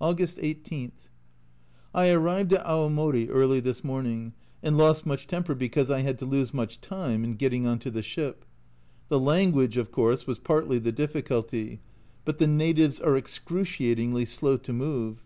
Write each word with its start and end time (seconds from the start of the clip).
August 0.00 0.38
18. 0.40 0.92
I 1.92 2.12
arrived 2.12 2.52
at 2.52 2.64
Aomori 2.64 3.26
early 3.28 3.58
this 3.58 3.82
morn 3.82 4.06
ing, 4.06 4.32
and 4.62 4.78
lost 4.78 5.04
much 5.04 5.26
temper 5.26 5.52
because 5.52 5.90
I 5.90 6.02
had 6.02 6.16
to 6.20 6.24
lose 6.26 6.54
much 6.54 6.80
time 6.80 7.24
in 7.24 7.34
getting 7.34 7.66
on 7.66 7.80
to 7.80 7.90
the 7.90 8.04
ship. 8.04 8.44
The 9.08 9.18
language, 9.18 9.76
of 9.76 9.90
course, 9.90 10.28
was 10.28 10.38
partly 10.38 10.78
the 10.78 10.92
difficulty, 10.92 11.80
but 12.24 12.38
the 12.38 12.46
natives 12.46 13.00
are 13.00 13.16
excruciatingly 13.16 14.26
slow 14.26 14.58
to 14.58 14.72
move. 14.72 15.24